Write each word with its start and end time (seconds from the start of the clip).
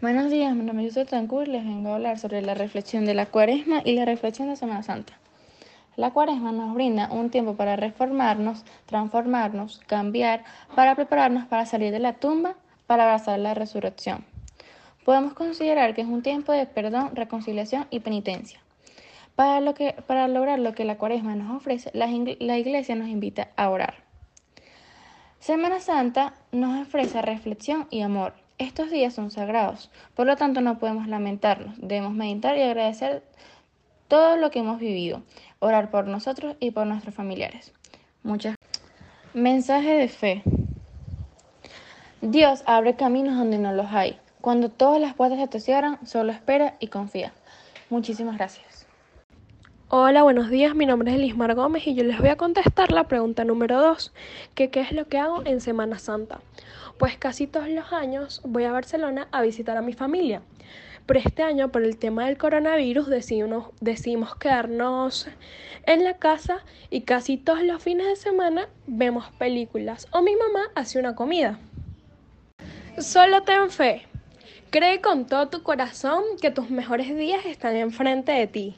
Buenos 0.00 0.30
días, 0.30 0.56
mi 0.56 0.64
nombre 0.64 0.86
es 0.86 0.94
Yusuf 0.94 1.10
Tancur 1.10 1.46
les 1.46 1.62
vengo 1.62 1.90
a 1.90 1.96
hablar 1.96 2.18
sobre 2.18 2.40
la 2.40 2.54
reflexión 2.54 3.04
de 3.04 3.12
la 3.12 3.26
cuaresma 3.26 3.82
y 3.84 3.92
la 3.92 4.06
reflexión 4.06 4.48
de 4.48 4.56
Semana 4.56 4.82
Santa. 4.82 5.12
La 5.94 6.10
cuaresma 6.10 6.52
nos 6.52 6.72
brinda 6.72 7.10
un 7.10 7.28
tiempo 7.28 7.54
para 7.54 7.76
reformarnos, 7.76 8.64
transformarnos, 8.86 9.82
cambiar, 9.86 10.42
para 10.74 10.94
prepararnos 10.94 11.44
para 11.48 11.66
salir 11.66 11.92
de 11.92 11.98
la 11.98 12.14
tumba, 12.14 12.54
para 12.86 13.02
abrazar 13.02 13.38
la 13.40 13.52
resurrección. 13.52 14.24
Podemos 15.04 15.34
considerar 15.34 15.94
que 15.94 16.00
es 16.00 16.08
un 16.08 16.22
tiempo 16.22 16.52
de 16.52 16.64
perdón, 16.64 17.14
reconciliación 17.14 17.86
y 17.90 18.00
penitencia. 18.00 18.58
Para, 19.34 19.60
lo 19.60 19.74
que, 19.74 19.92
para 20.06 20.28
lograr 20.28 20.60
lo 20.60 20.72
que 20.72 20.86
la 20.86 20.96
cuaresma 20.96 21.36
nos 21.36 21.54
ofrece, 21.54 21.90
la, 21.92 22.06
la 22.38 22.56
iglesia 22.56 22.96
nos 22.96 23.08
invita 23.08 23.48
a 23.54 23.68
orar. 23.68 23.96
Semana 25.40 25.78
Santa 25.78 26.32
nos 26.52 26.86
ofrece 26.86 27.20
reflexión 27.20 27.86
y 27.90 28.00
amor, 28.00 28.32
estos 28.60 28.90
días 28.90 29.14
son 29.14 29.30
sagrados, 29.30 29.90
por 30.14 30.26
lo 30.26 30.36
tanto 30.36 30.60
no 30.60 30.78
podemos 30.78 31.08
lamentarnos, 31.08 31.74
debemos 31.78 32.12
meditar 32.12 32.56
y 32.56 32.62
agradecer 32.62 33.22
todo 34.06 34.36
lo 34.36 34.50
que 34.50 34.58
hemos 34.58 34.78
vivido, 34.78 35.22
orar 35.60 35.90
por 35.90 36.06
nosotros 36.06 36.56
y 36.60 36.70
por 36.70 36.86
nuestros 36.86 37.14
familiares. 37.14 37.72
Muchas 38.22 38.56
Mensaje 39.32 39.94
de 39.94 40.08
fe. 40.08 40.42
Dios 42.20 42.62
abre 42.66 42.96
caminos 42.96 43.36
donde 43.36 43.58
no 43.58 43.72
los 43.72 43.86
hay. 43.92 44.18
Cuando 44.40 44.68
todas 44.68 45.00
las 45.00 45.14
puertas 45.14 45.38
se 45.38 45.46
te 45.46 45.60
cierran, 45.60 46.04
solo 46.04 46.32
espera 46.32 46.76
y 46.80 46.88
confía. 46.88 47.32
Muchísimas 47.88 48.36
gracias. 48.36 48.86
Hola, 49.92 50.22
buenos 50.22 50.50
días. 50.50 50.76
Mi 50.76 50.86
nombre 50.86 51.10
es 51.10 51.16
Elismar 51.16 51.56
Gómez 51.56 51.84
y 51.84 51.96
yo 51.96 52.04
les 52.04 52.20
voy 52.20 52.28
a 52.28 52.36
contestar 52.36 52.92
la 52.92 53.08
pregunta 53.08 53.44
número 53.44 53.80
2, 53.80 54.12
que 54.54 54.70
qué 54.70 54.82
es 54.82 54.92
lo 54.92 55.08
que 55.08 55.18
hago 55.18 55.42
en 55.44 55.60
Semana 55.60 55.98
Santa. 55.98 56.38
Pues 56.96 57.18
casi 57.18 57.48
todos 57.48 57.68
los 57.68 57.92
años 57.92 58.40
voy 58.44 58.62
a 58.62 58.70
Barcelona 58.70 59.26
a 59.32 59.42
visitar 59.42 59.76
a 59.76 59.82
mi 59.82 59.92
familia. 59.92 60.42
Pero 61.06 61.18
este 61.18 61.42
año, 61.42 61.72
por 61.72 61.82
el 61.82 61.96
tema 61.96 62.26
del 62.26 62.38
coronavirus, 62.38 63.08
decidimos, 63.08 63.70
decidimos 63.80 64.36
quedarnos 64.36 65.26
en 65.86 66.04
la 66.04 66.18
casa 66.18 66.64
y 66.88 67.00
casi 67.00 67.36
todos 67.36 67.64
los 67.64 67.82
fines 67.82 68.06
de 68.06 68.14
semana 68.14 68.68
vemos 68.86 69.28
películas 69.40 70.06
o 70.12 70.22
mi 70.22 70.36
mamá 70.36 70.68
hace 70.76 71.00
una 71.00 71.16
comida. 71.16 71.58
Solo 72.96 73.42
ten 73.42 73.70
fe. 73.70 74.06
Cree 74.70 75.00
con 75.00 75.26
todo 75.26 75.48
tu 75.48 75.64
corazón 75.64 76.22
que 76.40 76.52
tus 76.52 76.70
mejores 76.70 77.08
días 77.16 77.44
están 77.44 77.74
enfrente 77.74 78.30
de 78.30 78.46
ti. 78.46 78.76